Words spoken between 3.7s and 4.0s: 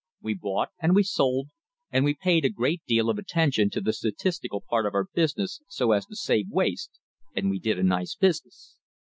the